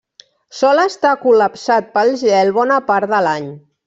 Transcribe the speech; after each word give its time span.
Sol 0.59 0.79
estar 0.83 1.11
col·lapsat 1.25 1.91
pel 1.97 2.09
gel 2.21 2.49
bona 2.57 2.79
part 2.89 3.13
de 3.13 3.21
l'any. 3.27 3.47